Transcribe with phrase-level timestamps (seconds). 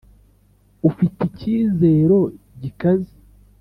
[0.89, 2.19] ufite icyizero
[2.61, 3.13] gikaze.